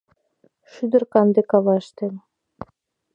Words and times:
Шӱдыр 0.71 1.03
канде 1.13 1.41
каваште. 1.51 2.07